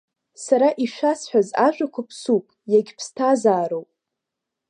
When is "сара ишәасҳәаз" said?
0.43-1.49